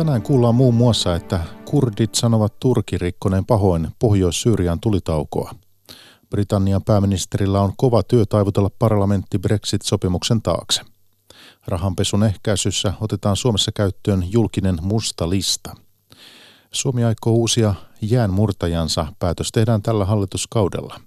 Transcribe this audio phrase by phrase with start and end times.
[0.00, 5.54] Tänään kuullaan muun muassa, että kurdit sanovat Turki rikkoneen pahoin Pohjois-Syyrian tulitaukoa.
[6.30, 10.82] Britannian pääministerillä on kova työ taivutella parlamentti Brexit-sopimuksen taakse.
[11.66, 15.76] Rahanpesun ehkäisyssä otetaan Suomessa käyttöön julkinen musta lista.
[16.72, 19.06] Suomi aikoo uusia jäänmurtajansa.
[19.18, 21.00] Päätös tehdään tällä hallituskaudella.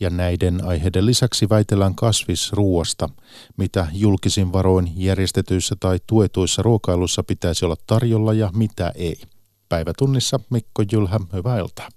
[0.00, 3.08] Ja näiden aiheiden lisäksi väitellään kasvisruuasta,
[3.56, 9.20] mitä julkisin varoin järjestetyissä tai tuetuissa ruokailussa pitäisi olla tarjolla ja mitä ei.
[9.68, 11.88] Päivätunnissa Mikko Jylhä, hyvää iltaa.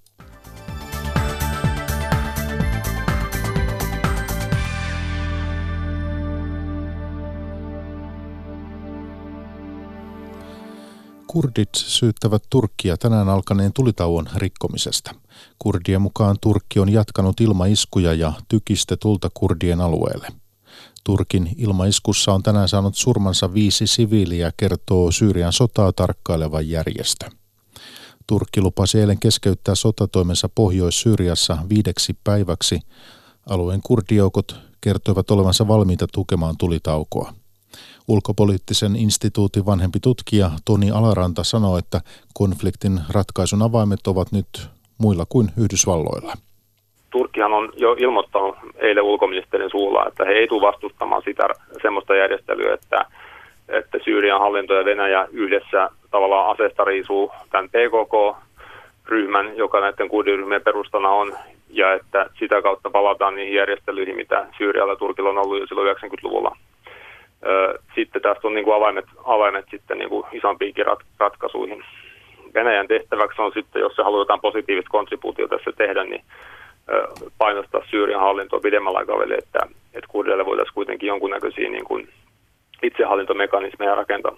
[11.33, 15.11] Kurdit syyttävät Turkkia tänään alkaneen tulitauon rikkomisesta.
[15.59, 20.27] Kurdien mukaan Turkki on jatkanut ilmaiskuja ja tykistetulta kurdien alueelle.
[21.03, 27.29] Turkin ilmaiskussa on tänään saanut surmansa viisi siviiliä, kertoo Syyrian sotaa tarkkaileva järjestö.
[28.27, 32.79] Turkki lupasi eilen keskeyttää sotatoimensa Pohjois-Syyriassa viideksi päiväksi.
[33.49, 37.33] Alueen kurdijoukot kertoivat olevansa valmiita tukemaan tulitaukoa.
[38.07, 41.99] Ulkopoliittisen instituutin vanhempi tutkija Toni Alaranta sanoi, että
[42.33, 44.47] konfliktin ratkaisun avaimet ovat nyt
[44.97, 46.33] muilla kuin Yhdysvalloilla.
[47.09, 51.43] Turkkihan on jo ilmoittanut eilen ulkoministerin suulla, että he ei tule vastustamaan sitä
[51.81, 53.05] semmoista järjestelyä, että,
[53.69, 61.09] että Syyrian hallinto ja Venäjä yhdessä tavallaan aseesta riisuu tämän PKK-ryhmän, joka näiden kurdiryhmien perustana
[61.09, 61.33] on,
[61.69, 65.97] ja että sitä kautta palataan niihin järjestelyihin, mitä Syyrialla ja Turkilla on ollut jo silloin
[65.97, 66.57] 90-luvulla
[67.95, 71.83] sitten tästä on niin kuin avaimet, avaimet sitten niin kuin isompiinkin rat, ratkaisuihin.
[72.53, 76.23] Venäjän tehtäväksi on sitten, jos se halutaan positiivista kontribuutiota tässä tehdä, niin
[77.37, 79.59] painostaa Syyrian hallintoa pidemmällä aikavälillä, että,
[79.93, 82.09] että kurdeille voitaisiin kuitenkin jonkunnäköisiä niin kuin
[82.83, 84.37] itsehallintomekanismeja rakentaa.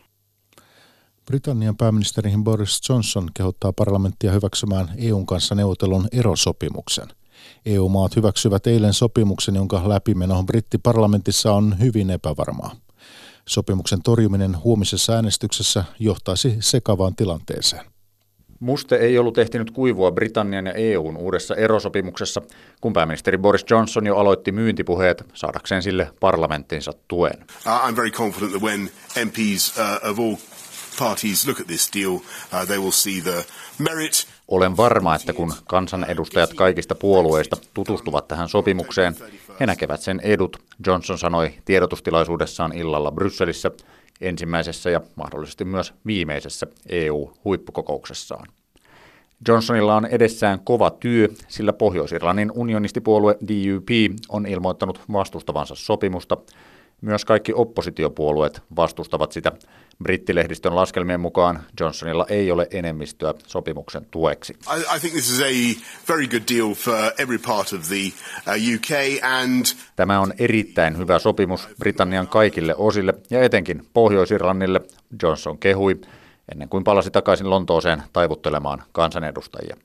[1.26, 7.08] Britannian pääministeri Boris Johnson kehottaa parlamenttia hyväksymään EUn kanssa neuvotellun erosopimuksen.
[7.66, 12.72] EU-maat hyväksyvät eilen sopimuksen, jonka läpimeno brittiparlamentissa on hyvin epävarmaa.
[13.50, 17.86] Sopimuksen torjuminen huomisessa äänestyksessä johtaisi sekavaan tilanteeseen.
[18.60, 22.42] Muste ei ollut ehtinyt kuivua Britannian ja EUn uudessa erosopimuksessa,
[22.82, 27.38] kun pääministeri Boris Johnson jo aloitti myyntipuheet saadakseen sille parlamenttinsa tuen.
[27.40, 28.90] Uh, I'm very confident that when
[29.26, 30.36] MPs uh, of all
[31.00, 33.46] parties look at this deal, uh, they will see the
[33.80, 39.16] merit olen varma, että kun kansanedustajat kaikista puolueista tutustuvat tähän sopimukseen,
[39.60, 40.58] he näkevät sen edut,
[40.88, 43.72] Johnson sanoi tiedotustilaisuudessaan illalla Brysselissä
[44.22, 48.48] ensimmäisessä ja mahdollisesti myös viimeisessä EU-huippukokouksessaan.
[49.48, 53.90] Johnsonilla on edessään kova työ, sillä Pohjois-Irlannin unionistipuolue DUP
[54.30, 56.38] on ilmoittanut vastustavansa sopimusta.
[57.02, 59.52] Myös kaikki oppositiopuolueet vastustavat sitä,
[60.04, 64.54] Brittilehdistön laskelmien mukaan Johnsonilla ei ole enemmistöä sopimuksen tueksi.
[64.78, 67.96] I, I think this is a very good deal for every part of the
[68.48, 74.82] uh, UK and Tämä on erittäin hyvä sopimus Britannian kaikille osille ja etenkin Pohjois-Irlannille,
[75.24, 76.02] Johnson kehui,
[76.52, 79.78] ennen kuin palasi takaisin Lontooseen taivuttelemaan kansanedustajia.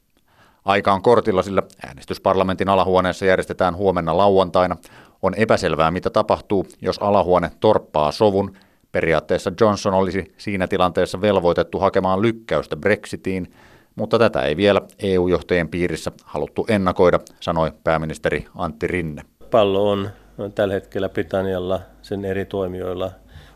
[0.64, 4.76] Aika on kortilla, sillä äänestysparlamentin alahuoneessa järjestetään huomenna lauantaina.
[5.22, 8.52] On epäselvää, mitä tapahtuu, jos alahuone torppaa sovun–
[8.92, 13.52] Periaatteessa Johnson olisi siinä tilanteessa velvoitettu hakemaan lykkäystä Brexitiin,
[13.94, 19.22] mutta tätä ei vielä EU-johtajien piirissä haluttu ennakoida, sanoi pääministeri Antti Rinne.
[19.50, 20.10] Pallo on
[20.54, 23.10] tällä hetkellä Britannialla, sen eri toimijoilla.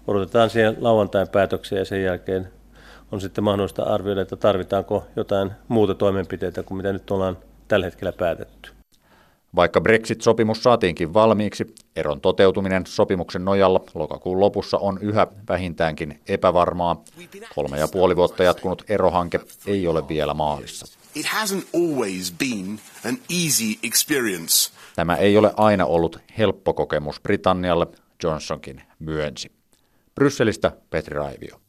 [0.06, 2.48] Odotetaan siihen lauantain päätöksiä ja sen jälkeen
[3.12, 7.38] on sitten mahdollista arvioida, että tarvitaanko jotain muuta toimenpiteitä kuin mitä nyt ollaan
[7.68, 8.70] tällä hetkellä päätetty.
[9.56, 17.04] Vaikka Brexit-sopimus saatiinkin valmiiksi, eron toteutuminen sopimuksen nojalla lokakuun lopussa on yhä vähintäänkin epävarmaa.
[17.54, 20.86] Kolme ja puoli vuotta jatkunut erohanke ei ole vielä maalissa.
[24.96, 27.86] Tämä ei ole aina ollut helppo kokemus Britannialle,
[28.22, 29.52] Johnsonkin myönsi.
[30.14, 31.60] Brysselistä Petri Raivio.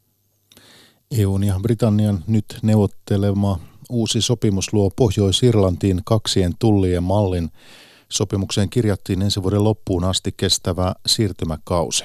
[1.18, 3.58] EUn ja Britannian nyt neuvottelema
[3.90, 7.50] Uusi sopimus luo Pohjois-Irlantiin kaksien tullien mallin.
[8.08, 12.04] Sopimukseen kirjattiin ensi vuoden loppuun asti kestävä siirtymäkausi.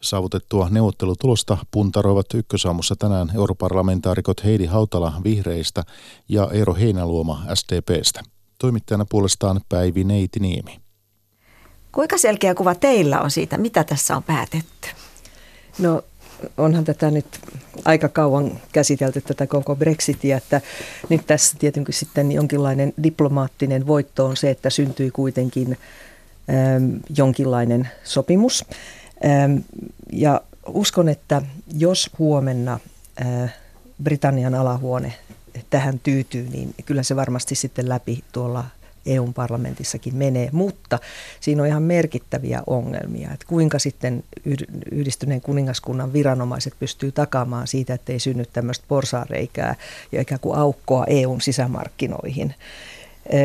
[0.00, 5.82] Saavutettua neuvottelutulosta puntaroivat ykkösaamussa tänään europarlamentaarikot Heidi Hautala vihreistä
[6.28, 8.20] ja Eero Heinäluoma SDPstä.
[8.58, 10.80] Toimittajana puolestaan Päivi Neiti Niemi.
[11.92, 14.88] Kuinka selkeä kuva teillä on siitä, mitä tässä on päätetty?
[15.78, 16.02] No
[16.56, 17.40] onhan tätä nyt
[17.84, 20.60] aika kauan käsitelty tätä koko Brexitia, että
[21.08, 25.78] nyt tässä tietenkin sitten jonkinlainen diplomaattinen voitto on se, että syntyi kuitenkin
[26.76, 28.64] äm, jonkinlainen sopimus.
[29.24, 29.56] Ähm,
[30.12, 31.42] ja uskon, että
[31.78, 32.80] jos huomenna
[33.20, 33.54] äh,
[34.02, 35.12] Britannian alahuone
[35.70, 38.64] tähän tyytyy, niin kyllä se varmasti sitten läpi tuolla
[39.06, 40.98] eu parlamentissakin menee, mutta
[41.40, 44.24] siinä on ihan merkittäviä ongelmia, että kuinka sitten
[44.92, 49.74] yhdistyneen kuningaskunnan viranomaiset pystyy takaamaan siitä, että ei synny tämmöistä porsaareikää
[50.12, 52.54] ja ikään kuin aukkoa EUn sisämarkkinoihin.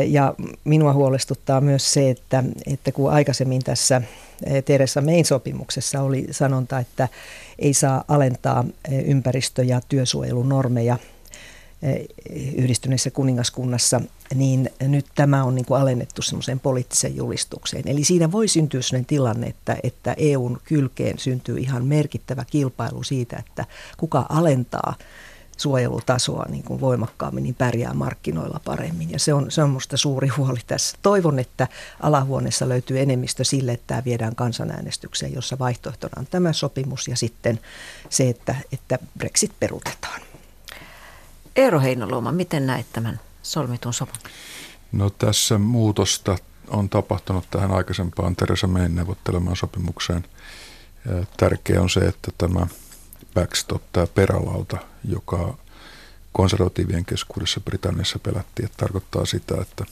[0.08, 0.34] Ja
[0.64, 4.02] minua huolestuttaa myös se, että, että kun aikaisemmin tässä
[4.66, 7.08] Teresa Main sopimuksessa oli sanonta, että
[7.60, 8.66] ei saa alentaa
[9.06, 10.98] ympäristö- ja työsuojelunormeja
[12.58, 14.02] yhdistyneessä kuningaskunnassa,
[14.36, 17.84] niin nyt tämä on niin kuin alennettu semmoiseen poliittiseen julistukseen.
[17.86, 23.38] Eli siinä voi syntyä sellainen tilanne, että, että EUn kylkeen syntyy ihan merkittävä kilpailu siitä,
[23.38, 23.66] että
[23.98, 24.96] kuka alentaa
[25.58, 29.12] suojelutasoa niin kuin voimakkaammin, niin pärjää markkinoilla paremmin.
[29.12, 30.98] Ja se on, se on minusta suuri huoli tässä.
[31.02, 31.68] Toivon, että
[32.00, 37.60] alahuoneessa löytyy enemmistö sille, että tämä viedään kansanäänestykseen, jossa vaihtoehtona on tämä sopimus ja sitten
[38.10, 40.22] se, että, että Brexit perutetaan.
[41.58, 44.18] Eero Heinoluoma, miten näet tämän solmitun sopun?
[44.92, 46.38] No tässä muutosta
[46.68, 50.26] on tapahtunut tähän aikaisempaan Teresa Mayn neuvottelemaan sopimukseen.
[51.38, 52.68] Tärkeää on se, että tämä
[53.34, 55.58] backstop, tämä perälauta, joka
[56.32, 59.86] konservatiivien keskuudessa Britanniassa pelättiin, että tarkoittaa sitä, että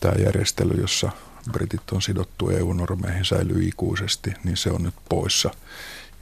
[0.00, 1.10] tämä järjestely, jossa
[1.52, 5.50] britit on sidottu EU-normeihin, säilyy ikuisesti, niin se on nyt poissa.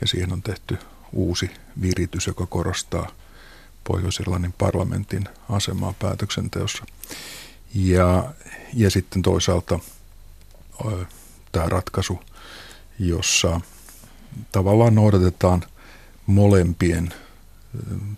[0.00, 0.78] Ja siihen on tehty
[1.12, 1.50] uusi
[1.80, 3.08] viritys, joka korostaa
[3.88, 6.84] Pohjois-Irlannin parlamentin asemaa päätöksenteossa.
[7.74, 8.32] Ja,
[8.74, 9.78] ja sitten toisaalta
[11.52, 12.20] tämä ratkaisu,
[12.98, 13.60] jossa
[14.52, 15.64] tavallaan noudatetaan–
[16.28, 17.14] molempien,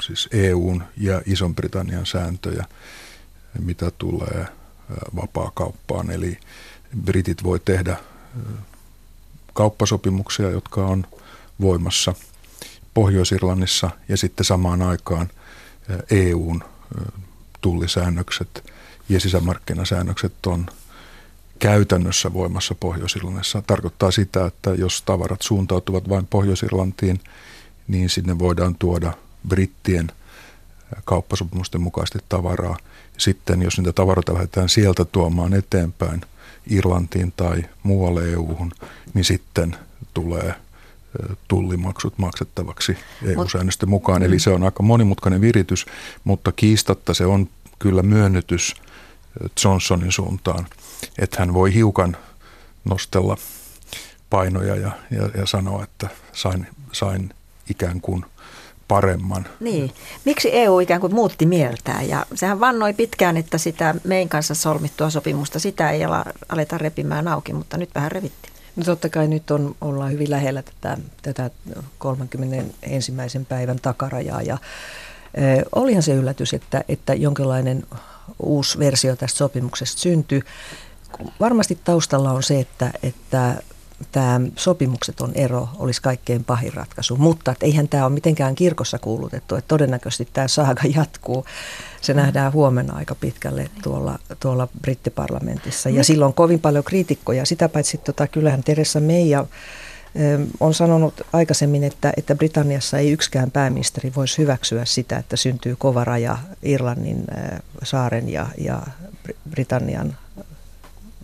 [0.03, 2.65] siis EUn ja Ison-Britannian sääntöjä,
[3.59, 4.47] mitä tulee
[5.17, 6.11] vapaa-kauppaan.
[6.11, 6.39] Eli
[7.05, 7.97] britit voi tehdä
[9.53, 11.07] kauppasopimuksia, jotka on
[11.61, 12.15] voimassa
[12.95, 15.31] Pohjois-Irlannissa ja sitten samaan aikaan
[16.11, 16.65] EUn
[17.61, 18.65] tullisäännökset
[19.09, 20.67] ja sisämarkkinasäännökset on
[21.59, 23.63] käytännössä voimassa Pohjois-Irlannissa.
[23.67, 27.21] Tarkoittaa sitä, että jos tavarat suuntautuvat vain Pohjois-Irlantiin,
[27.89, 29.13] niin sinne voidaan tuoda
[29.49, 30.13] brittien
[31.05, 32.77] kauppasopimusten mukaisesti tavaraa.
[33.19, 36.21] Sitten jos niitä tavaroita lähdetään sieltä tuomaan eteenpäin
[36.67, 38.73] Irlantiin tai muualle EU-hun,
[39.15, 39.77] niin sitten
[40.15, 40.55] tulee
[41.49, 44.23] tullimaksut maksettavaksi EU-säännösten mukaan.
[44.23, 45.87] Eli se on aika monimutkainen viritys,
[46.25, 47.49] mutta kiistatta se on
[47.79, 48.75] kyllä myönnytys
[49.65, 50.67] Johnsonin suuntaan,
[51.19, 52.17] että hän voi hiukan
[52.85, 53.37] nostella
[54.31, 57.35] painoja ja, ja, ja sanoa, että sain, sain
[57.71, 58.25] ikään kuin
[58.89, 59.47] paremman.
[59.61, 59.93] Niin.
[60.25, 62.09] Miksi EU ikään kuin muutti mieltään?
[62.09, 67.29] Ja sehän vannoi pitkään, että sitä meidän kanssa solmittua sopimusta, sitä ei ala, aleta repimään
[67.29, 68.50] auki, mutta nyt vähän revittiin.
[68.77, 71.51] No totta kai nyt on, ollaan hyvin lähellä tätä, tätä
[71.99, 73.13] 31.
[73.49, 74.59] päivän takarajaa ja
[75.35, 75.43] e,
[75.75, 77.87] olihan se yllätys, että, että jonkinlainen
[78.43, 80.43] uusi versio tästä sopimuksesta syntyi.
[81.41, 83.63] Varmasti taustalla on se, että, että
[84.12, 89.55] tämä sopimukseton ero olisi kaikkein pahin ratkaisu, mutta että eihän tämä ole mitenkään kirkossa kuulutettu,
[89.55, 91.45] että todennäköisesti tämä saaga jatkuu.
[92.00, 97.47] Se nähdään huomenna aika pitkälle tuolla, tuolla brittiparlamentissa ja silloin kovin paljon kriitikkoja.
[97.47, 99.47] Sitä paitsi tota, kyllähän Teresa May
[100.61, 106.04] on sanonut aikaisemmin, että, että Britanniassa ei yksikään pääministeri voisi hyväksyä sitä, että syntyy kova
[106.04, 107.25] raja Irlannin
[107.83, 108.83] saaren ja, ja
[109.50, 110.16] Britannian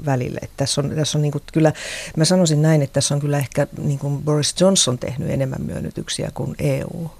[0.05, 0.39] välille.
[0.43, 1.73] Että tässä on, tässä on niin kuin, kyllä,
[2.17, 6.31] mä sanoisin näin, että tässä on kyllä ehkä niin kuin Boris Johnson tehnyt enemmän myönnytyksiä
[6.35, 7.11] kuin EU.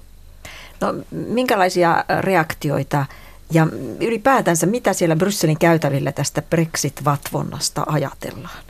[0.81, 3.05] No minkälaisia reaktioita
[3.51, 3.67] ja
[3.99, 8.63] ylipäätänsä mitä siellä Brysselin käytävillä tästä Brexit-vatvonnasta ajatellaan?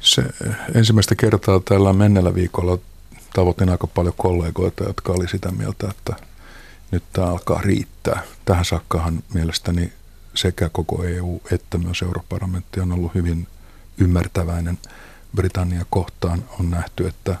[0.00, 0.22] Se
[0.74, 2.78] ensimmäistä kertaa tällä mennellä viikolla
[3.34, 6.16] tavoitin aika paljon kollegoita, jotka oli sitä mieltä, että
[6.90, 8.22] nyt tämä alkaa riittää.
[8.44, 9.92] Tähän saakkahan mielestäni
[10.38, 13.46] sekä koko EU että myös europarlamentti on ollut hyvin
[13.98, 14.78] ymmärtäväinen
[15.36, 16.44] Britannia kohtaan.
[16.60, 17.36] On nähty, että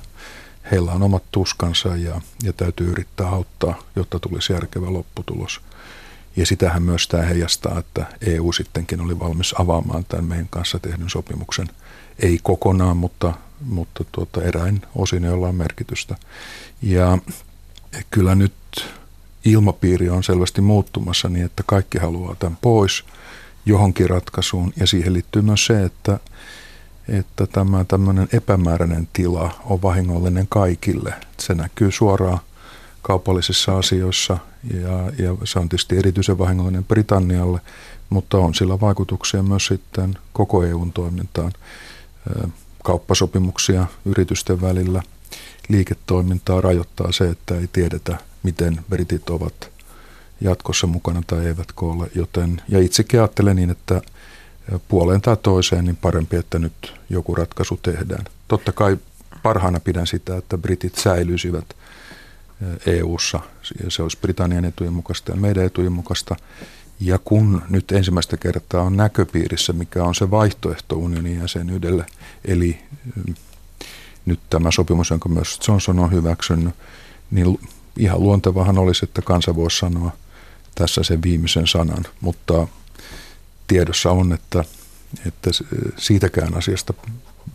[0.70, 5.60] heillä on omat tuskansa ja, ja täytyy yrittää auttaa, jotta tulisi järkevä lopputulos.
[6.36, 11.10] Ja sitähän myös tämä heijastaa, että EU sittenkin oli valmis avaamaan tämän meidän kanssa tehdyn
[11.10, 11.68] sopimuksen.
[12.18, 16.16] Ei kokonaan, mutta, mutta tuota, eräin osin, joilla on merkitystä.
[16.82, 17.18] Ja
[18.10, 18.52] kyllä nyt
[19.44, 23.04] ilmapiiri on selvästi muuttumassa niin, että kaikki haluaa tämän pois
[23.66, 24.72] johonkin ratkaisuun.
[24.80, 26.18] Ja siihen liittyy myös se, että,
[27.08, 31.14] että tämä tämmöinen epämääräinen tila on vahingollinen kaikille.
[31.38, 32.38] Se näkyy suoraan
[33.02, 34.38] kaupallisissa asioissa
[34.74, 37.60] ja, ja se on tietysti erityisen vahingollinen Britannialle,
[38.10, 41.52] mutta on sillä vaikutuksia myös sitten koko EUn toimintaan.
[42.84, 45.02] Kauppasopimuksia yritysten välillä,
[45.68, 48.18] liiketoimintaa rajoittaa se, että ei tiedetä,
[48.48, 49.70] miten britit ovat
[50.40, 52.10] jatkossa mukana tai eivätkö ole.
[52.14, 54.02] Joten, ja itsekin ajattelen niin, että
[54.88, 58.24] puoleen tai toiseen, niin parempi, että nyt joku ratkaisu tehdään.
[58.48, 58.98] Totta kai
[59.42, 61.64] parhaana pidän sitä, että britit säilyisivät
[62.86, 63.40] EU-ssa.
[63.88, 66.36] Se olisi Britannian etujen mukaista ja meidän etujen mukaista.
[67.00, 72.06] Ja kun nyt ensimmäistä kertaa on näköpiirissä, mikä on se vaihtoehto unionin jäsenyydelle,
[72.44, 72.78] eli
[74.26, 76.74] nyt tämä sopimus, jonka myös Johnson on hyväksynyt,
[77.30, 77.58] niin
[77.98, 80.10] ihan luontevahan olisi, että kansa voisi sanoa
[80.74, 82.68] tässä sen viimeisen sanan, mutta
[83.66, 84.64] tiedossa on, että,
[85.26, 85.50] että
[85.96, 86.94] siitäkään asiasta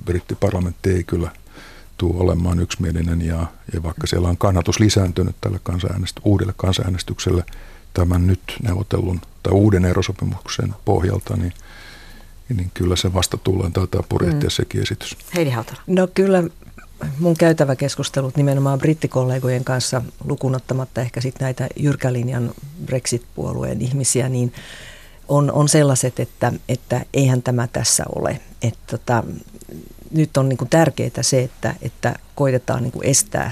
[0.06, 1.32] brittiparlamentti ei kyllä
[1.98, 7.44] tule olemaan yksimielinen ja, ja vaikka siellä on kannatus lisääntynyt tälle kansanäänest- uudelle kansanäänestykselle
[7.94, 11.54] tämän nyt neuvotellun tai uuden erosopimuksen pohjalta, niin,
[12.56, 14.52] niin kyllä se vasta tullaan taitaa purjehtia mm.
[14.52, 15.18] sekin esitys.
[15.36, 15.82] Heidi Hautala.
[15.88, 16.44] No kyllä
[17.20, 22.52] mun käytävä keskustelut nimenomaan brittikollegojen kanssa lukunottamatta ehkä sitten näitä jyrkälinjan
[22.86, 24.54] Brexit-puolueen ihmisiä, niin
[25.28, 28.40] on, on sellaiset, että, että eihän tämä tässä ole.
[28.62, 29.24] Että tota,
[30.12, 33.52] nyt on niin kuin tärkeää se, että, että koitetaan niin kuin estää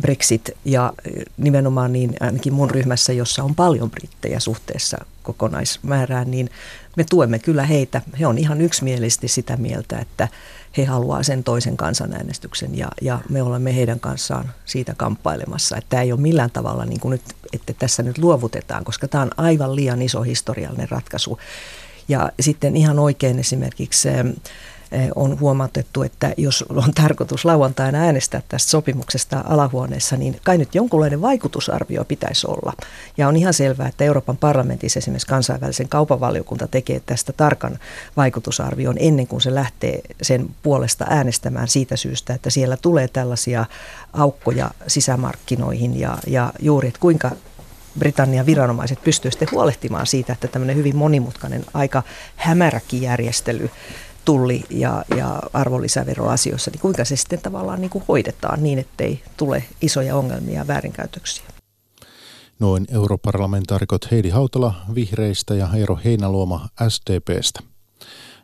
[0.00, 0.92] Brexit ja
[1.36, 6.50] nimenomaan niin ainakin mun ryhmässä, jossa on paljon brittejä suhteessa kokonaismäärään, niin
[6.96, 8.02] me tuemme kyllä heitä.
[8.20, 10.28] He on ihan yksimielisesti sitä mieltä, että
[10.76, 15.76] he haluaa sen toisen kansanäänestyksen ja, ja me olemme heidän kanssaan siitä kamppailemassa.
[15.76, 19.22] Että tämä ei ole millään tavalla niin kuin nyt, että tässä nyt luovutetaan, koska tämä
[19.22, 21.38] on aivan liian iso historiallinen ratkaisu.
[22.08, 24.08] Ja sitten ihan oikein esimerkiksi
[25.14, 31.22] on huomatettu, että jos on tarkoitus lauantaina äänestää tästä sopimuksesta alahuoneessa, niin kai nyt jonkunlainen
[31.22, 32.72] vaikutusarvio pitäisi olla.
[33.16, 37.78] Ja on ihan selvää, että Euroopan parlamentissa esimerkiksi kansainvälisen kaupavaliokunta tekee tästä tarkan
[38.16, 43.64] vaikutusarvion ennen kuin se lähtee sen puolesta äänestämään siitä syystä, että siellä tulee tällaisia
[44.12, 47.30] aukkoja sisämarkkinoihin ja, ja juuri, että kuinka
[47.98, 52.02] Britannian viranomaiset pystyvät huolehtimaan siitä, että tämmöinen hyvin monimutkainen, aika
[52.36, 53.70] hämäräkin järjestely
[54.24, 59.64] tulli- ja, ja arvonlisäveroasioissa, niin kuinka se sitten tavallaan niin kuin hoidetaan niin, ettei tule
[59.82, 61.44] isoja ongelmia ja väärinkäytöksiä.
[62.58, 67.60] Noin europarlamentaarikot Heidi Hautala vihreistä ja Eero Heinaluoma SDPstä.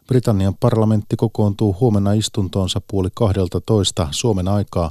[0.06, 4.90] Britannian parlamentti kokoontuu huomenna istuntoonsa puoli 12 Suomen aikaa.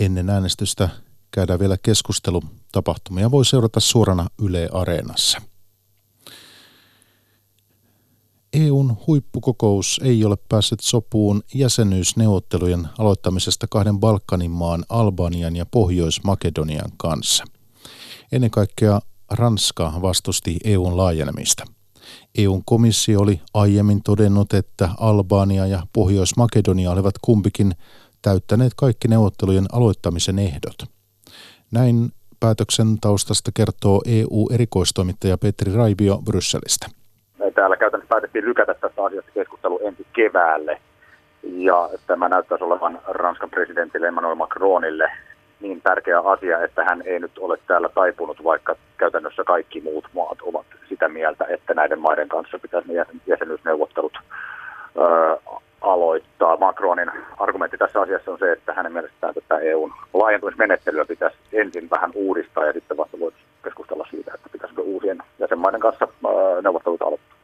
[0.00, 0.88] Ennen äänestystä
[1.30, 2.42] käydään vielä keskustelu.
[2.72, 5.38] Tapahtumia voi seurata suorana Yle Areenassa.
[8.52, 17.44] EUn huippukokous ei ole päässyt sopuun jäsenyysneuvottelujen aloittamisesta kahden Balkanin maan Albanian ja Pohjois-Makedonian kanssa.
[18.32, 19.00] Ennen kaikkea
[19.30, 21.64] Ranska vastusti EUn laajenemista.
[22.38, 27.74] EUn komissio oli aiemmin todennut, että Albania ja Pohjois-Makedonia olivat kumpikin
[28.22, 30.76] täyttäneet kaikki neuvottelujen aloittamisen ehdot.
[31.70, 36.97] Näin päätöksen taustasta kertoo EU-erikoistoimittaja Petri Raivio Brysselistä
[37.58, 40.78] täällä käytännössä päätettiin lykätä tästä asiasta keskustelu ensi keväälle.
[41.42, 45.10] Ja tämä näyttäisi olevan Ranskan presidentille Emmanuel Macronille
[45.60, 50.38] niin tärkeä asia, että hän ei nyt ole täällä taipunut, vaikka käytännössä kaikki muut maat
[50.42, 54.18] ovat sitä mieltä, että näiden maiden kanssa pitäisi ne jäsenyysneuvottelut
[55.80, 56.56] aloittaa.
[56.56, 62.10] Macronin argumentti tässä asiassa on se, että hänen mielestään tätä EUn laajentumismenettelyä pitäisi ensin vähän
[62.14, 66.08] uudistaa ja sitten vasta voisi keskustella siitä, että pitäisikö uusien jäsenmaiden kanssa
[66.62, 67.37] neuvottelut aloittaa.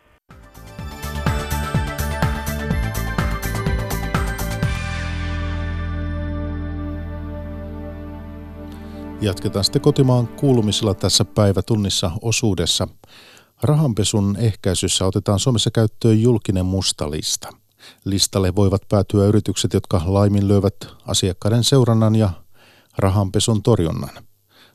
[9.24, 12.88] Jatketaan sitten kotimaan kuulumisilla tässä päivätunnissa osuudessa.
[13.62, 17.48] Rahanpesun ehkäisyssä otetaan Suomessa käyttöön julkinen musta lista.
[18.04, 20.74] Listalle voivat päätyä yritykset, jotka laiminlyövät
[21.06, 22.30] asiakkaiden seurannan ja
[22.98, 24.10] rahanpesun torjunnan.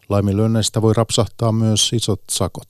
[0.09, 2.67] Laiminlyönneistä voi rapsahtaa myös isot sakot.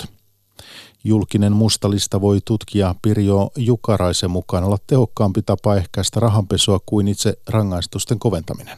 [1.03, 8.19] Julkinen mustalista voi tutkija Pirjo Jukaraisen mukaan olla tehokkaampi tapa ehkäistä rahanpesua kuin itse rangaistusten
[8.19, 8.77] koventaminen.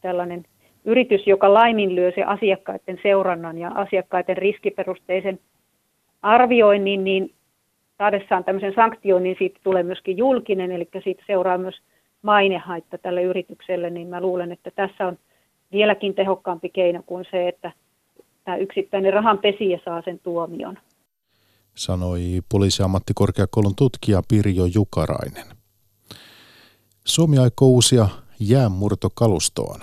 [0.00, 0.44] Tällainen
[0.84, 5.40] yritys, joka laiminlyö se asiakkaiden seurannan ja asiakkaiden riskiperusteisen
[6.22, 7.34] arvioinnin, niin
[7.98, 11.74] saadessaan tämmöisen sanktion, niin siitä tulee myöskin julkinen, eli siitä seuraa myös
[12.22, 15.18] mainehaitta tälle yritykselle, niin mä luulen, että tässä on
[15.72, 17.72] vieläkin tehokkaampi keino kuin se, että
[18.44, 20.78] tämä yksittäinen rahanpesiä saa sen tuomion.
[21.74, 25.46] Sanoi poliisiammattikorkeakoulun tutkija Pirjo Jukarainen.
[27.04, 28.08] Suomi aikoo uusia
[28.40, 29.80] jäänmurtokalustoon.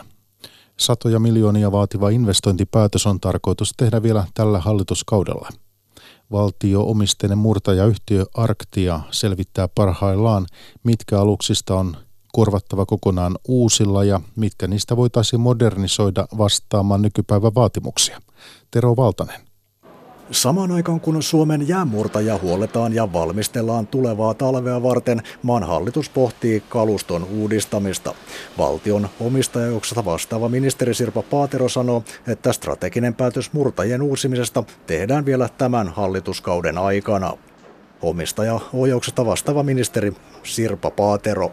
[0.79, 5.49] Satoja miljoonia vaativa investointipäätös on tarkoitus tehdä vielä tällä hallituskaudella.
[6.31, 10.45] Valtio-omisteinen murtajayhtiö Arktia selvittää parhaillaan,
[10.83, 11.97] mitkä aluksista on
[12.33, 18.21] korvattava kokonaan uusilla ja mitkä niistä voitaisiin modernisoida vastaamaan nykypäivän vaatimuksia–
[18.71, 19.48] Tero Valtanen.
[20.31, 27.23] Samaan aikaan kun Suomen jäämurtaja huoletaan ja valmistellaan tulevaa talvea varten, maan hallitus pohtii kaluston
[27.23, 28.15] uudistamista.
[28.57, 35.87] Valtion omistajajuoksesta vastaava ministeri Sirpa Paatero sanoo, että strateginen päätös murtajien uusimisesta tehdään vielä tämän
[35.87, 37.33] hallituskauden aikana.
[38.01, 41.51] Omistajaohjauksesta vastaava ministeri Sirpa Paatero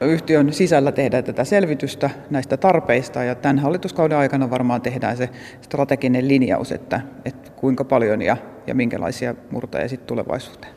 [0.00, 5.30] yhtiön sisällä tehdään tätä selvitystä näistä tarpeista ja tämän hallituskauden aikana varmaan tehdään se
[5.62, 8.36] strateginen linjaus, että, että kuinka paljon ja,
[8.66, 10.75] ja minkälaisia murtajia sitten tulevaisuuteen.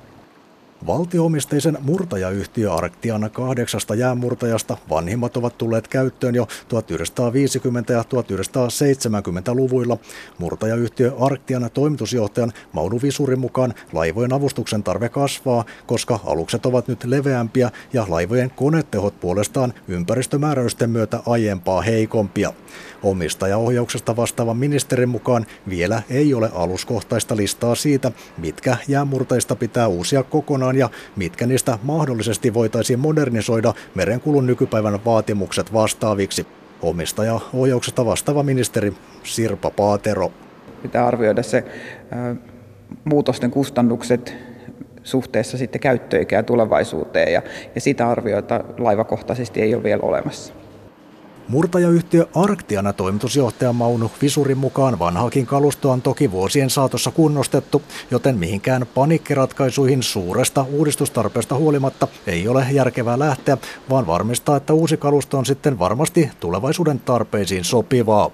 [0.87, 6.47] Valtioomisteisen murtajayhtiö Arktiana kahdeksasta jäänmurtajasta vanhimmat ovat tulleet käyttöön jo 1950-
[7.93, 9.97] ja 1970-luvuilla.
[10.37, 17.71] Murtajayhtiö Arktiana toimitusjohtajan Mauno Visurin mukaan laivojen avustuksen tarve kasvaa, koska alukset ovat nyt leveämpiä
[17.93, 22.53] ja laivojen konetehot puolestaan ympäristömääräysten myötä aiempaa heikompia.
[23.03, 30.68] Omistajaohjauksesta vastaavan ministerin mukaan vielä ei ole aluskohtaista listaa siitä, mitkä jäänmurtajista pitää uusia kokonaan
[30.77, 36.47] ja mitkä niistä mahdollisesti voitaisiin modernisoida merenkulun nykypäivän vaatimukset vastaaviksi.
[36.81, 40.31] Omistajaohjauksesta vastaava ministeri Sirpa Paatero.
[40.81, 41.65] Pitää arvioida se
[43.03, 44.35] muutosten kustannukset
[45.03, 47.41] suhteessa sitten käyttöikään tulevaisuuteen ja,
[47.75, 50.53] ja sitä arvioita laivakohtaisesti ei ole vielä olemassa.
[51.49, 58.87] Murtajayhtiö Arktiana toimitusjohtaja Mauno Visurin mukaan vanhaakin kalustoa on toki vuosien saatossa kunnostettu, joten mihinkään
[58.95, 63.57] panikkiratkaisuihin suuresta uudistustarpeesta huolimatta ei ole järkevää lähteä,
[63.89, 68.31] vaan varmistaa, että uusi kalusto on sitten varmasti tulevaisuuden tarpeisiin sopivaa.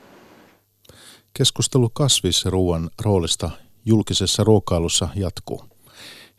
[1.34, 3.50] Keskustelu kasvisruuan roolista
[3.86, 5.75] julkisessa ruokailussa jatkuu.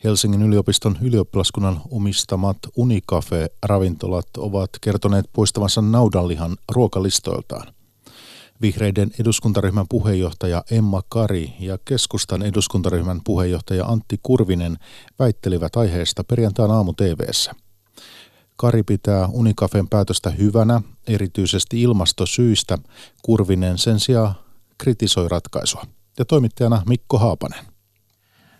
[0.03, 7.73] Helsingin yliopiston ylioppilaskunnan omistamat Unicafe-ravintolat ovat kertoneet poistavansa naudanlihan ruokalistoiltaan.
[8.61, 14.77] Vihreiden eduskuntaryhmän puheenjohtaja Emma Kari ja keskustan eduskuntaryhmän puheenjohtaja Antti Kurvinen
[15.19, 17.51] väittelivät aiheesta perjantaina aamu TV:ssä.
[18.55, 22.77] Kari pitää Unicafen päätöstä hyvänä, erityisesti ilmastosyistä.
[23.21, 24.35] Kurvinen sen sijaan
[24.77, 25.83] kritisoi ratkaisua.
[26.19, 27.76] Ja toimittajana Mikko Haapanen.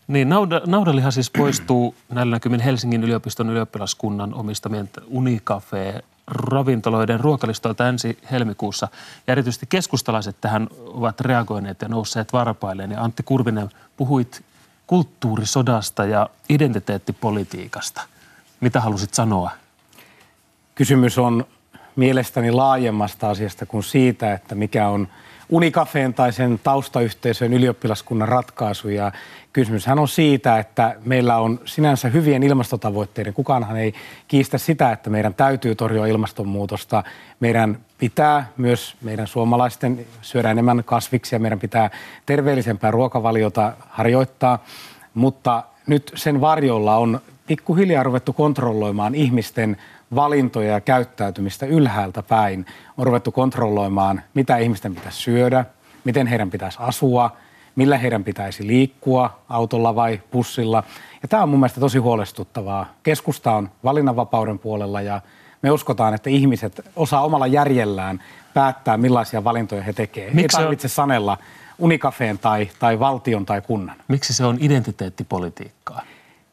[0.08, 8.88] Niin, nauda, siis poistuu näillä näkymin Helsingin yliopiston ylioppilaskunnan omistamien Unicafe ravintoloiden ruokalistoilta ensi helmikuussa.
[9.28, 12.92] Ja erityisesti keskustalaiset tähän ovat reagoineet ja nousseet varpailleen.
[12.92, 14.44] Ja Antti Kurvinen, puhuit
[14.88, 18.02] kulttuurisodasta ja identiteettipolitiikasta.
[18.60, 19.52] Mitä halusit sanoa?
[20.76, 21.46] Kysymys on
[21.96, 25.08] mielestäni laajemmasta asiasta kuin siitä, että mikä on
[25.50, 28.90] Unicafeen tai sen taustayhteisön ylioppilaskunnan ratkaisu.
[28.90, 29.12] Ja
[29.58, 33.34] Kysymyshän on siitä, että meillä on sinänsä hyvien ilmastotavoitteiden.
[33.34, 33.94] Kukaanhan ei
[34.28, 37.04] kiistä sitä, että meidän täytyy torjua ilmastonmuutosta.
[37.40, 41.40] Meidän pitää myös meidän suomalaisten syödä enemmän kasviksia.
[41.40, 41.90] Meidän pitää
[42.26, 44.64] terveellisempää ruokavaliota harjoittaa.
[45.14, 49.78] Mutta nyt sen varjolla on pikkuhiljaa ruvettu kontrolloimaan ihmisten
[50.16, 52.66] valintoja ja käyttäytymistä ylhäältä päin.
[52.98, 55.66] On ruvettu kontrolloimaan, mitä ihmisten pitäisi syödä,
[56.04, 57.32] miten heidän pitäisi asua–
[57.78, 60.84] millä heidän pitäisi liikkua, autolla vai bussilla.
[61.22, 62.86] Ja tämä on mun mielestä tosi huolestuttavaa.
[63.04, 65.22] Keskusta on valinnanvapauden puolella ja
[65.62, 70.34] me uskotaan, että ihmiset osaa omalla järjellään päättää, millaisia valintoja he tekevät.
[70.34, 70.90] Miksi Ei tarvitse on...
[70.90, 71.38] sanella
[71.78, 73.98] unikafeen tai, tai valtion tai kunnan.
[74.08, 76.02] Miksi se on identiteettipolitiikkaa?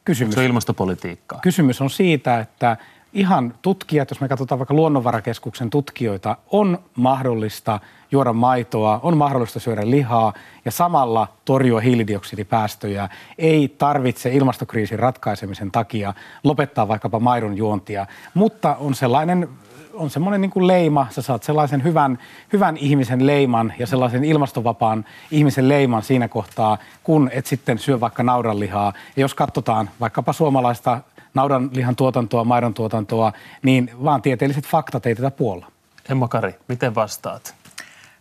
[0.05, 1.39] Kysymys, se on ilmastopolitiikkaa?
[1.43, 2.77] Kysymys on siitä, että
[3.15, 9.91] ihan tutkijat, jos me katsotaan vaikka luonnonvarakeskuksen tutkijoita, on mahdollista juoda maitoa, on mahdollista syödä
[9.91, 10.33] lihaa
[10.65, 13.09] ja samalla torjua hiilidioksidipäästöjä.
[13.39, 19.49] Ei tarvitse ilmastokriisin ratkaisemisen takia lopettaa vaikkapa maidon juontia, mutta on sellainen
[19.95, 22.19] on semmoinen niin kuin leima, sä saat sellaisen hyvän,
[22.53, 28.23] hyvän ihmisen leiman ja sellaisen ilmastovapaan ihmisen leiman siinä kohtaa, kun et sitten syö vaikka
[28.23, 28.93] naudanlihaa.
[29.17, 31.01] Ja jos katsotaan vaikkapa suomalaista
[31.35, 35.67] naudanlihan tuotantoa, maidon tuotantoa, niin vaan tieteelliset faktat ei tätä puolla.
[36.09, 37.55] Emma Kari, miten vastaat?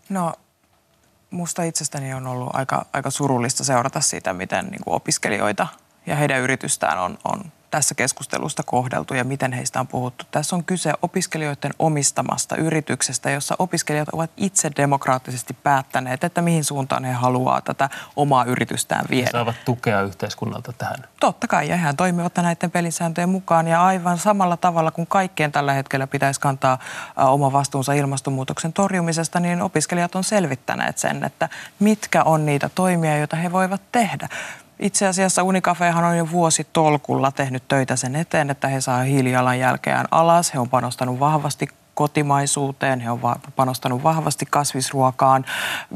[0.10, 0.34] No
[1.30, 5.68] musta itsestäni on ollut aika, aika surullista seurata sitä, miten niin kuin opiskelijoita
[6.06, 7.44] ja heidän yritystään on, on
[7.74, 10.26] tässä keskustelusta kohdeltu ja miten heistä on puhuttu.
[10.32, 17.06] Tässä on kyse opiskelijoiden omistamasta yrityksestä, jossa opiskelijat ovat itse demokraattisesti päättäneet, että mihin suuntaan
[17.06, 19.26] he haluaa tätä omaa yritystään viedä.
[19.26, 20.96] He saavat tukea yhteiskunnalta tähän.
[21.20, 25.74] Totta kai, ja he toimivat näiden pelisääntöjen mukaan ja aivan samalla tavalla kuin kaikkien tällä
[25.74, 26.80] hetkellä pitäisi kantaa
[27.16, 33.36] oma vastuunsa ilmastonmuutoksen torjumisesta, niin opiskelijat on selvittäneet sen, että mitkä on niitä toimia, joita
[33.36, 34.30] he voivat tehdä.
[34.84, 40.08] Itse asiassa Unicafehan on jo vuosi tolkulla tehnyt töitä sen eteen, että he saa hiilijalanjälkeään
[40.12, 40.54] alas.
[40.54, 45.46] He on panostanut vahvasti kotimaisuuteen, he ovat panostanut vahvasti kasvisruokaan.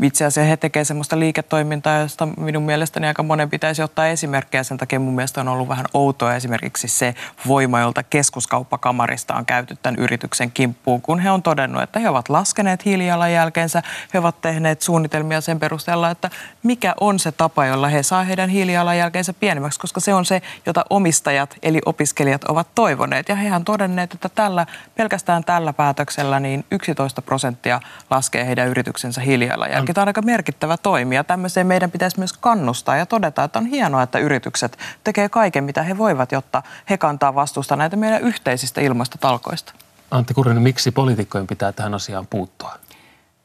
[0.01, 4.63] Itse asiassa he tekevät sellaista liiketoimintaa, josta minun mielestäni aika monen pitäisi ottaa esimerkkejä.
[4.63, 7.15] Sen takia mun mielestä on ollut vähän outoa esimerkiksi se
[7.47, 12.29] voima, jolta keskuskauppakamarista on käyty tämän yrityksen kimppuun, kun he on todennut, että he ovat
[12.29, 13.83] laskeneet hiilijalanjälkeensä,
[14.13, 16.29] he ovat tehneet suunnitelmia sen perusteella, että
[16.63, 20.85] mikä on se tapa, jolla he saa heidän hiilijalanjälkeensä pienemmäksi, koska se on se, jota
[20.89, 23.29] omistajat eli opiskelijat ovat toivoneet.
[23.29, 29.93] Ja hehän todenneet, että tällä, pelkästään tällä päätöksellä niin 11 prosenttia laskee heidän yrityksensä hiilijalanjälki.
[29.93, 33.65] Tämä on aika merkittävä toimi ja tämmöiseen meidän pitäisi myös kannustaa ja todeta, että on
[33.65, 38.81] hienoa, että yritykset tekee kaiken, mitä he voivat, jotta he kantaa vastuusta näitä meidän yhteisistä
[38.81, 39.73] ilmastotalkoista.
[40.11, 42.73] Antti Kurinen, miksi poliitikkojen pitää tähän asiaan puuttua?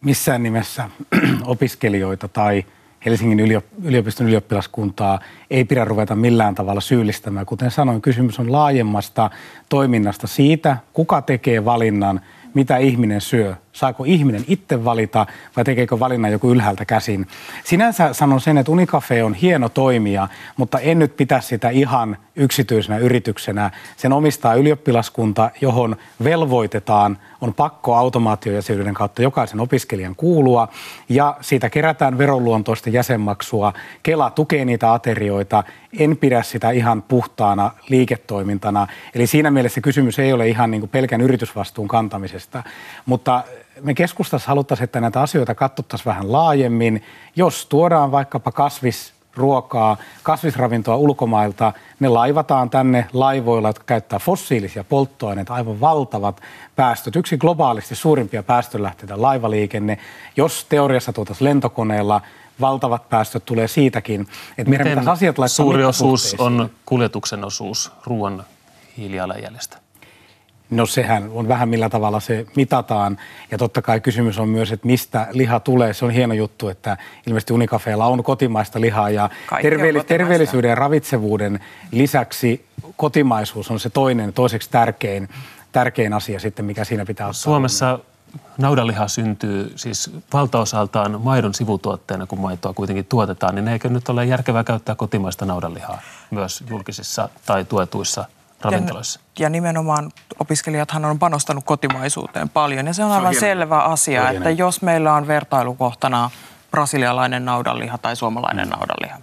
[0.01, 0.91] Missään nimessä
[1.45, 2.65] opiskelijoita tai
[3.07, 7.47] Helsingin yliopiston ylioppilaskuntaa ei pidä ruveta millään tavalla syyllistämään.
[7.47, 9.31] Kuten sanoin, kysymys on laajemmasta
[9.69, 12.21] toiminnasta siitä, kuka tekee valinnan,
[12.55, 17.27] mitä ihminen syö saako ihminen itse valita vai tekeekö valinnan joku ylhäältä käsin.
[17.65, 22.99] Sinänsä sanon sen, että Unicafe on hieno toimija, mutta en nyt pitä sitä ihan yksityisenä
[22.99, 23.71] yrityksenä.
[23.97, 30.69] Sen omistaa ylioppilaskunta, johon velvoitetaan, on pakko automaatiojäsenyyden kautta jokaisen opiskelijan kuulua
[31.09, 33.73] ja siitä kerätään veroluontoista jäsenmaksua.
[34.03, 35.65] Kela tukee niitä aterioita.
[35.99, 38.87] En pidä sitä ihan puhtaana liiketoimintana.
[39.15, 42.63] Eli siinä mielessä kysymys ei ole ihan niin kuin pelkän yritysvastuun kantamisesta,
[43.07, 43.45] mutta
[43.83, 47.03] me keskustassa haluttaisiin, että näitä asioita katsottaisiin vähän laajemmin.
[47.37, 55.81] Jos tuodaan vaikkapa kasvisruokaa, kasvisravintoa ulkomailta, ne laivataan tänne laivoilla, jotka käyttää fossiilisia polttoaineita, aivan
[55.81, 56.41] valtavat
[56.77, 57.17] päästöt.
[57.17, 59.99] Yksi globaalisti suurimpia päästölähteitä laivaliikenne.
[60.37, 62.21] Jos teoriassa tuotaisiin lentokoneella,
[62.61, 64.29] valtavat päästöt tulee siitäkin.
[64.59, 68.45] Että meidän pitäisi asiat laittaa suuri osuus on kuljetuksen osuus ruoan
[68.97, 69.82] hiilijalanjäljestä?
[70.73, 73.19] No sehän on vähän millä tavalla se mitataan.
[73.51, 75.95] Ja totta kai kysymys on myös, että mistä liha tulee.
[75.95, 79.31] Se on hieno juttu, että ilmeisesti Unicafeella on kotimaista lihaa ja
[79.63, 82.65] terveellis- terveellisyyden ja ravitsevuuden lisäksi
[82.97, 85.29] kotimaisuus on se toinen, toiseksi tärkein,
[85.73, 87.43] tärkein asia sitten, mikä siinä pitää ottaa.
[87.43, 87.99] Suomessa
[88.59, 94.65] naudanliha syntyy siis valtaosaltaan maidon sivutuotteena, kun maitoa kuitenkin tuotetaan, niin eikö nyt ole järkevää
[94.65, 98.25] käyttää kotimaista naudanlihaa myös julkisissa tai tuetuissa
[98.65, 99.21] ravintoloissa.
[99.39, 103.79] Ja, ja nimenomaan opiskelijathan on panostanut kotimaisuuteen paljon ja se on aivan se on selvä
[103.79, 106.31] asia, että jos meillä on vertailukohtana
[106.71, 108.71] brasilialainen naudanliha tai suomalainen mm.
[108.71, 109.19] naudanliha.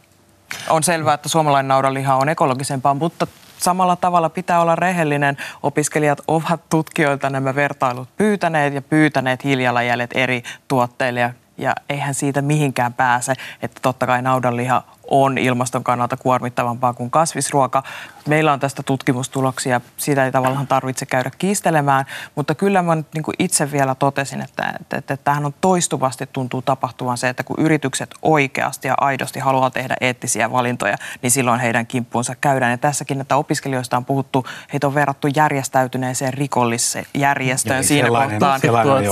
[0.69, 5.37] On selvää, että suomalainen naudanliha on ekologisempaa, mutta samalla tavalla pitää olla rehellinen.
[5.63, 12.41] Opiskelijat ovat tutkijoilta nämä vertailut pyytäneet ja pyytäneet hiilijalanjäljet eri tuotteille ja ja eihän siitä
[12.41, 17.83] mihinkään pääse, että totta kai naudanliha on ilmaston kannalta kuormittavampaa kuin kasvisruoka.
[18.27, 23.35] Meillä on tästä tutkimustuloksia, siitä ei tavallaan tarvitse käydä kiistelemään, mutta kyllä mä niin kuin
[23.39, 28.15] itse vielä totesin, että, että, että tähän on toistuvasti tuntuu tapahtuvan se, että kun yritykset
[28.21, 32.71] oikeasti ja aidosti haluaa tehdä eettisiä valintoja, niin silloin heidän kimppuunsa käydään.
[32.71, 38.61] Ja tässäkin, että opiskelijoista on puhuttu, heitä on verrattu järjestäytyneeseen rikolliseen järjestöön siinä, kohtaan,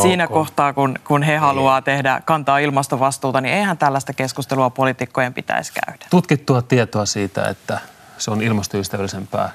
[0.02, 5.74] siinä kohtaa, kun, kun he haluaa tehdä, kantaa ilmastovastuuta, niin eihän tällaista keskustelua poliitikkojen pitäisi
[5.74, 5.87] käydä.
[6.10, 7.80] Tutkittua tietoa siitä, että
[8.18, 9.52] se on ilmastoystävällisempää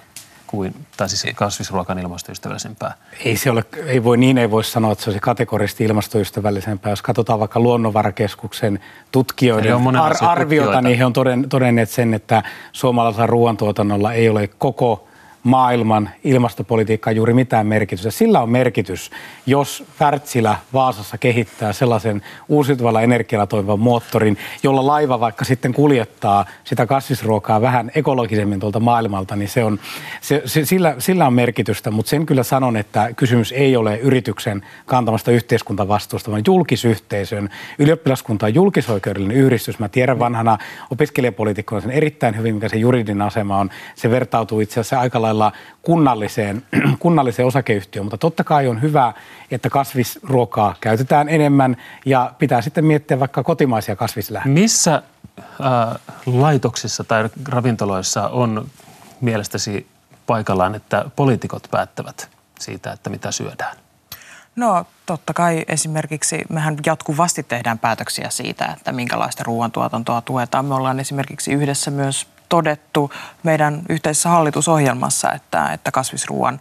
[0.47, 2.95] kuin, tai siis kasvisruokan ilmastoystävällisempää?
[3.25, 6.93] Ei se ole, ei voi, niin ei voi sanoa, että se olisi kategorisesti ilmastoystävällisempää.
[6.93, 8.81] Jos katsotaan vaikka Luonnonvarakeskuksen
[9.13, 11.13] tutkijoiden ar- arviota, niin he on
[11.49, 12.43] todenneet sen, että
[12.73, 15.09] suomalaisella ruoantuotannolla ei ole koko
[15.43, 18.11] maailman ilmastopolitiikkaan juuri mitään merkitystä.
[18.11, 19.11] Sillä on merkitys,
[19.47, 26.87] jos Wärtsilä Vaasassa kehittää sellaisen uusiutuvalla energialla toimivan moottorin, jolla laiva vaikka sitten kuljettaa sitä
[26.87, 29.79] kasvisruokaa vähän ekologisemmin tuolta maailmalta, niin se on,
[30.21, 34.63] se, se, sillä, sillä on merkitystä, mutta sen kyllä sanon, että kysymys ei ole yrityksen
[34.87, 37.49] kantamasta yhteiskuntavastuusta, vaan julkisyhteisön.
[37.79, 39.79] Ylioppilaskunta on julkisoikeudellinen yhdistys.
[39.79, 40.59] Mä tiedän vanhana
[40.91, 43.71] opiskelijapoliitikkona sen erittäin hyvin, mikä se juridinen asema on.
[43.95, 45.32] Se vertautuu itse asiassa aika lailla
[45.83, 46.63] kunnalliseen,
[46.99, 49.13] kunnalliseen osakeyhtiöön, mutta totta kai on hyvä,
[49.51, 54.61] että kasvisruokaa käytetään enemmän ja pitää sitten miettiä vaikka kotimaisia kasvislähteitä.
[54.61, 55.03] Missä
[55.39, 58.67] äh, laitoksissa tai ravintoloissa on
[59.21, 59.87] mielestäsi
[60.27, 63.77] paikallaan, että poliitikot päättävät siitä, että mitä syödään?
[64.57, 70.65] No totta kai esimerkiksi mehän jatkuvasti tehdään päätöksiä siitä, että minkälaista ruoantuotantoa tuetaan.
[70.65, 73.11] Me ollaan esimerkiksi yhdessä myös todettu
[73.43, 76.61] meidän yhteisessä hallitusohjelmassa, että, että kasvisruoan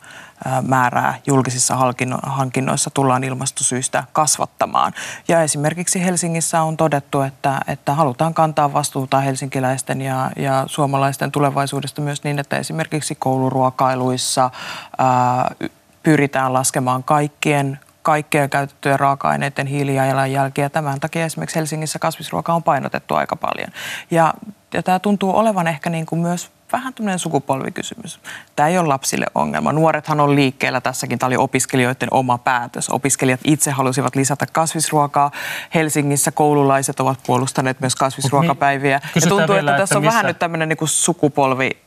[0.62, 1.78] määrää julkisissa
[2.24, 4.94] hankinnoissa tullaan ilmastosyistä kasvattamaan.
[5.28, 12.02] Ja esimerkiksi Helsingissä on todettu, että, että halutaan kantaa vastuuta helsinkiläisten ja, ja suomalaisten tulevaisuudesta
[12.02, 14.50] myös niin, että esimerkiksi kouluruokailuissa
[14.98, 15.56] ää,
[16.04, 20.70] pyritään laskemaan kaikkien kaikkea käytettyjen raaka-aineiden hiilijalanjälkiä.
[20.70, 23.70] Tämän takia esimerkiksi Helsingissä kasvisruoka on painotettu aika paljon.
[24.12, 24.34] Ja,
[24.74, 28.20] ja tämä tuntuu olevan ehkä niin kuin myös vähän tämmöinen sukupolvikysymys.
[28.56, 29.72] Tämä ei ole lapsille ongelma.
[29.72, 31.20] Nuorethan on liikkeellä tässäkin.
[31.20, 32.90] Tämä oli opiskelijoiden oma päätös.
[32.90, 35.32] Opiskelijat itse halusivat lisätä kasvisruokaa.
[35.74, 38.98] Helsingissä koululaiset ovat puolustaneet myös kasvisruokapäiviä.
[38.98, 40.14] Niin, ja tuntuu, vielä, että tässä että on missä...
[40.14, 41.78] vähän nyt tämmöinen niin sukupolvi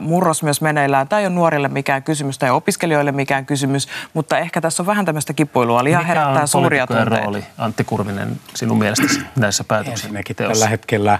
[0.00, 1.08] murros myös meneillään.
[1.08, 5.04] Tämä ei ole nuorille mikään kysymys, tai opiskelijoille mikään kysymys, mutta ehkä tässä on vähän
[5.04, 5.84] tämmöistä kipuilua.
[5.84, 7.16] Liha Mikä herättää on suuria tunteita.
[7.16, 10.08] rooli, Antti Kurvinen, sinun mielestäsi näissä päätöksissä?
[10.36, 11.18] Tällä hetkellä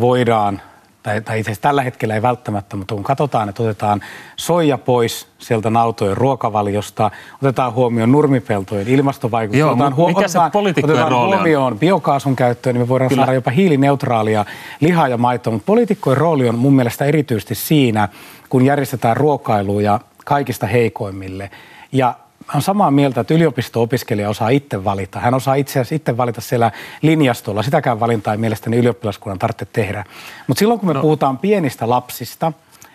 [0.00, 0.62] voidaan
[1.04, 4.00] tai, tai itse asiassa tällä hetkellä ei välttämättä, mutta kun katsotaan, että otetaan
[4.36, 7.10] soija pois sieltä nautojen ruokavaliosta,
[7.42, 10.50] otetaan huomioon nurmipeltojen ilmastovaikutukset, Joo, otetaan, huo- mikä otetaan,
[10.82, 11.78] otetaan huomioon on?
[11.78, 13.20] biokaasun käyttöön, niin me voidaan Kyllä.
[13.20, 14.44] saada jopa hiilineutraalia
[14.80, 18.08] lihaa ja maitoa, mutta poliitikkojen rooli on mun mielestä erityisesti siinä,
[18.48, 21.50] kun järjestetään ruokailuja kaikista heikoimmille.
[21.92, 22.14] Ja
[22.54, 25.20] on samaa mieltä, että yliopisto-opiskelija osaa itse valita.
[25.20, 27.62] Hän osaa itse asiassa itse valita siellä linjastolla.
[27.62, 30.04] Sitäkään valintaa ei mielestäni ylioppilaskunnan tarvitse tehdä.
[30.46, 31.00] Mutta silloin kun me no.
[31.00, 32.52] puhutaan pienistä lapsista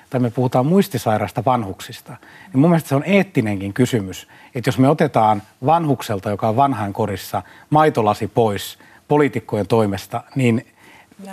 [0.10, 2.18] tai me puhutaan muistisairaista vanhuksista,
[2.54, 7.42] niin mun mielestä se on eettinenkin kysymys, että jos me otetaan vanhukselta, joka on vanhainkorissa,
[7.70, 10.66] maitolasi pois poliitikkojen toimesta, niin–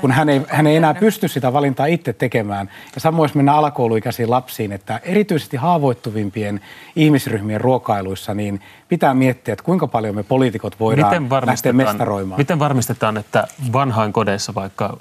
[0.01, 2.71] kun hän ei, hän ei enää pysty sitä valintaa itse tekemään.
[2.95, 6.61] Ja samoin jos mennään alakouluikäisiin lapsiin, että erityisesti haavoittuvimpien
[6.97, 12.41] ihmisryhmien ruokailuissa, niin pitää miettiä, että kuinka paljon me poliitikot voidaan miten lähteä mestaroimaan.
[12.41, 14.97] Miten varmistetaan, että vanhainkodeissa vaikka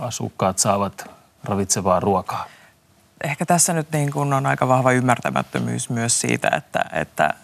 [0.00, 1.10] asukkaat saavat
[1.44, 2.46] ravitsevaa ruokaa?
[3.24, 7.34] ehkä tässä nyt niin kuin on aika vahva ymmärtämättömyys myös siitä, että, että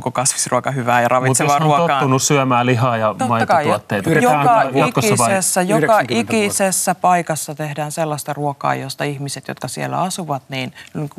[0.00, 1.78] onko kasvisruoka hyvää ja ravitsevaa ruokaa.
[1.78, 4.10] Mutta tottunut syömään lihaa ja Totta maitottuotteita.
[4.10, 10.72] Kai, joka, ikisessä, joka ikisessä paikassa tehdään sellaista ruokaa, josta ihmiset, jotka siellä asuvat, niin,
[10.94, 11.10] niin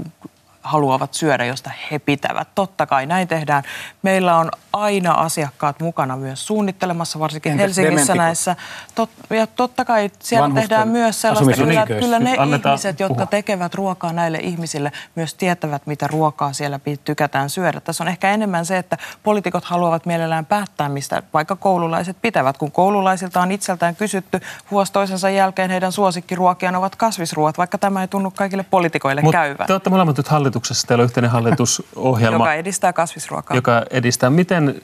[0.64, 2.48] haluavat syödä, josta he pitävät.
[2.56, 3.64] Totta kai näin tehdään.
[4.02, 8.18] Meillä on aina asiakkaat mukana myös suunnittelemassa, varsinkin Entäs Helsingissä dementikot?
[8.18, 8.56] näissä.
[8.96, 13.14] Tot, ja totta kai siellä Vanhusten tehdään myös sellaista, kyllä, kyllä ne Annetaan ihmiset, jotka
[13.14, 13.26] puhua.
[13.26, 17.80] tekevät ruokaa näille ihmisille, myös tietävät, mitä ruokaa siellä tykätään syödä.
[17.80, 22.58] Tässä on ehkä enemmän se, että poliitikot haluavat mielellään päättää, mistä vaikka koululaiset pitävät.
[22.58, 24.40] Kun koululaisilta on itseltään kysytty
[24.72, 29.68] vuosi toisensa jälkeen heidän suosikkiruokiaan ovat kasvisruoat, vaikka tämä ei tunnu kaikille poliitikoille Mut käyvän.
[29.68, 32.46] Te olette molemmat nyt hallituksessa, teillä on yhteinen hallitusohjelma.
[32.46, 33.58] joka edistää kasvisruokaa.
[33.58, 34.30] Joka edistää.
[34.30, 34.82] Miten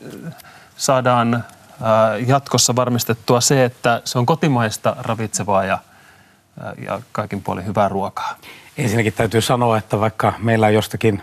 [0.77, 1.41] saadaan äh,
[2.27, 8.36] jatkossa varmistettua se, että se on kotimaista, ravitsevaa ja, äh, ja kaikin puolin hyvää ruokaa?
[8.77, 11.21] Ensinnäkin täytyy sanoa, että vaikka meillä on jostakin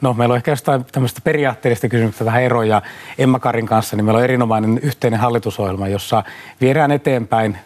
[0.00, 2.82] No, meillä on ehkä jostain tämmöistä periaatteellista kysymystä vähän eroja
[3.18, 6.24] Emma Karin kanssa, niin meillä on erinomainen yhteinen hallitusohjelma, jossa
[6.60, 7.58] viedään eteenpäin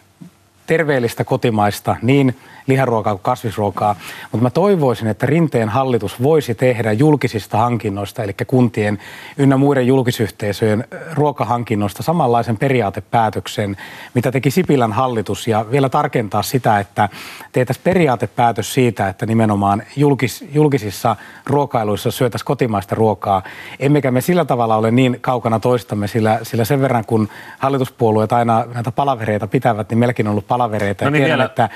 [0.67, 2.35] terveellistä kotimaista niin
[2.67, 3.95] liharuokaa kuin kasvisruokaa.
[4.31, 8.99] Mutta mä toivoisin, että Rinteen hallitus voisi tehdä julkisista hankinnoista, eli kuntien
[9.37, 13.77] ynnä muiden julkisyhteisöjen ruokahankinnoista samanlaisen periaatepäätöksen,
[14.13, 17.09] mitä teki Sipilän hallitus, ja vielä tarkentaa sitä, että
[17.51, 23.43] tehtäisiin periaatepäätös siitä, että nimenomaan julkis, julkisissa ruokailuissa syötäisiin kotimaista ruokaa.
[23.79, 28.65] Emmekä me sillä tavalla ole niin kaukana toistamme, sillä, sillä sen verran kun hallituspuolueet aina
[28.73, 30.47] näitä palavereita pitävät, niin melkein on ollut.
[30.57, 31.69] No niin tiedän, että,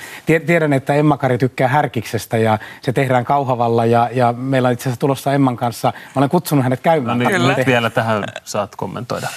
[0.46, 4.84] tiedän, että Emma Kari tykkää härkiksestä ja se tehdään Kauhavalla ja, ja meillä on itse
[4.84, 5.88] asiassa tulossa Emman kanssa.
[5.88, 7.20] Mä olen kutsunut hänet käymään.
[7.20, 9.28] No niin, nyt vielä tähän saat kommentoida.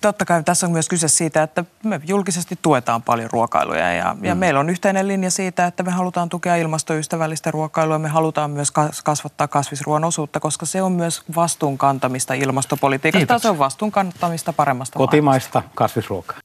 [0.00, 4.24] Totta kai tässä on myös kyse siitä, että me julkisesti tuetaan paljon ruokailuja ja, mm.
[4.24, 7.98] ja meillä on yhteinen linja siitä, että me halutaan tukea ilmastoystävällistä ruokailua.
[7.98, 8.72] Me halutaan myös
[9.04, 13.26] kasvattaa kasvisruoan osuutta, koska se on myös vastuunkantamista ilmastopolitiikasta.
[13.26, 13.42] Kiitos.
[13.42, 15.76] Se on vastuunkantamista paremmasta Kotimaista maailmasta.
[15.76, 16.36] kasvisruokaa.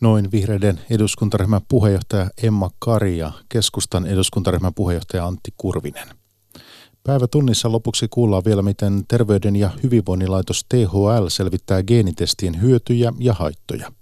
[0.00, 6.08] Noin vihreiden eduskuntaryhmän puheenjohtaja Emma Kari ja keskustan eduskuntaryhmän puheenjohtaja Antti Kurvinen.
[7.04, 13.92] Päivätunnissa lopuksi kuullaan vielä, miten Terveyden ja hyvinvoinnilaitos THL selvittää geenitestien hyötyjä ja haittoja.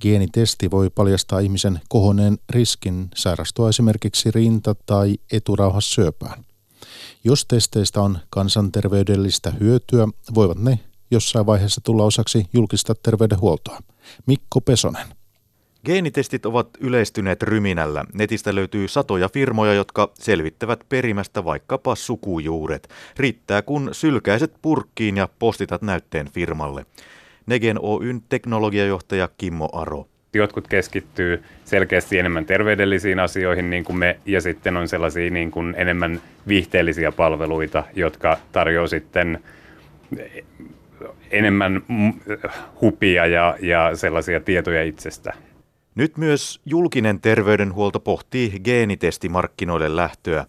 [0.00, 6.44] Geenitesti voi paljastaa ihmisen kohoneen riskin sairastua esimerkiksi rinta- tai eturauhassyöpään.
[7.24, 10.78] Jos testeistä on kansanterveydellistä hyötyä, voivat ne
[11.10, 13.78] jossain vaiheessa tulla osaksi julkista terveydenhuoltoa.
[14.26, 15.15] Mikko Pesonen.
[15.86, 18.04] Geenitestit ovat yleistyneet ryminällä.
[18.14, 22.88] Netistä löytyy satoja firmoja, jotka selvittävät perimästä vaikkapa sukujuuret.
[23.18, 26.86] Riittää kun sylkäiset purkkiin ja postitat näytteen firmalle.
[27.46, 30.06] Negen Oyn teknologiajohtaja Kimmo Aro.
[30.34, 35.74] Jotkut keskittyy selkeästi enemmän terveydellisiin asioihin niin kuin me, ja sitten on sellaisia niin kuin
[35.78, 39.38] enemmän viihteellisiä palveluita, jotka tarjoaa sitten
[41.30, 41.82] enemmän
[42.80, 45.45] hupia ja, ja sellaisia tietoja itsestä.
[45.96, 50.46] Nyt myös julkinen terveydenhuolto pohtii geenitestimarkkinoille lähtöä.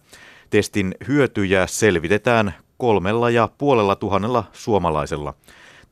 [0.50, 5.34] Testin hyötyjä selvitetään kolmella ja puolella tuhannella suomalaisella.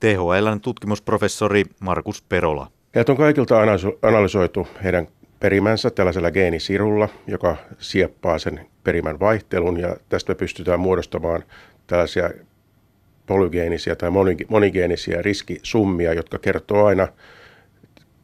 [0.01, 2.71] THLn tutkimusprofessori Markus Perola.
[2.95, 3.57] Heiltä on kaikilta
[4.03, 5.09] analysoitu heidän
[5.41, 11.45] perimänsä tällaisella geenisirulla, joka sieppaa sen perimän vaihtelun ja tästä me pystytään muodostamaan
[11.87, 12.31] tällaisia
[13.27, 14.11] polygeenisiä tai
[14.49, 17.09] monigeenisiä riskisummia, jotka kertoo aina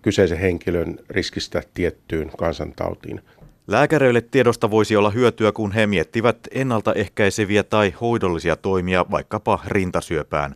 [0.02, 3.20] kyseisen henkilön riskistä tiettyyn kansantautiin.
[3.66, 10.54] Lääkäreille tiedosta voisi olla hyötyä, kun he miettivät ennaltaehkäiseviä tai hoidollisia toimia vaikkapa rintasyöpään.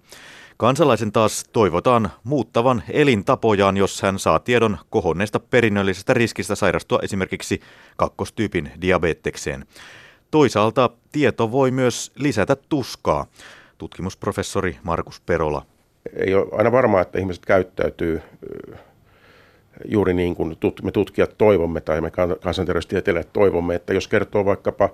[0.57, 7.61] Kansalaisen taas toivotaan muuttavan elintapojaan, jos hän saa tiedon kohonneesta perinnöllisestä riskistä sairastua esimerkiksi
[7.97, 9.67] kakkostyypin diabetekseen.
[10.31, 13.27] Toisaalta tieto voi myös lisätä tuskaa.
[13.79, 15.67] Tutkimusprofessori Markus Perola.
[16.17, 18.23] Ei ole aina varmaa, että ihmiset käyttäytyy
[19.85, 22.11] juuri niin kuin me tutkijat toivomme tai me
[22.41, 24.91] kansanterveystieteilijät toivomme, että jos kertoo vaikkapa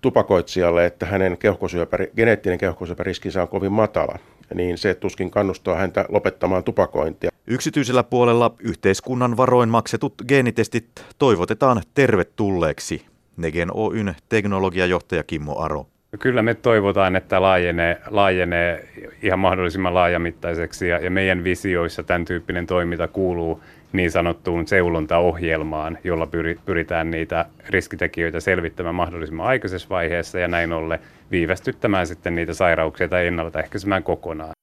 [0.00, 4.18] tupakoitsijalle, että hänen keuhkosyöpä, geneettinen keuhkosyöpäriskinsä on kovin matala,
[4.54, 7.30] niin se tuskin kannustaa häntä lopettamaan tupakointia.
[7.46, 10.86] Yksityisellä puolella yhteiskunnan varoin maksetut geenitestit
[11.18, 13.06] toivotetaan tervetulleeksi.
[13.36, 15.86] Negen Oyn teknologiajohtaja Kimmo Aro.
[16.18, 18.88] Kyllä me toivotaan, että laajenee, laajenee
[19.22, 26.28] ihan mahdollisimman laajamittaiseksi ja, ja meidän visioissa tämän tyyppinen toiminta kuuluu niin sanottuun seulontaohjelmaan, jolla
[26.66, 30.98] pyritään niitä riskitekijöitä selvittämään mahdollisimman aikaisessa vaiheessa ja näin ollen
[31.30, 34.54] viivästyttämään sitten niitä sairauksia tai ennaltaehkäisemään kokonaan.